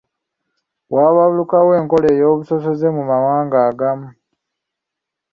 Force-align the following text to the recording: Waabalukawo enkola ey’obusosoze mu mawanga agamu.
Waabalukawo 0.93 1.69
enkola 1.79 2.07
ey’obusosoze 2.15 2.87
mu 2.95 3.03
mawanga 3.09 3.57
agamu. 3.69 4.07